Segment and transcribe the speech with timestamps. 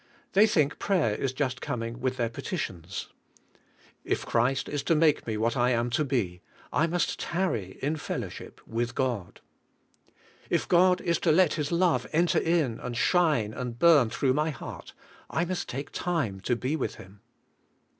[0.33, 3.09] They think prayer is just coming with their petitions.
[4.03, 6.41] If Christ is to make me what I am to be,
[6.73, 9.41] I must tarry in fellowship with God.
[10.49, 14.49] If God is to let his love enter in and shine and burn through my
[14.49, 14.93] heart,
[15.29, 17.21] I must take time to be with Him.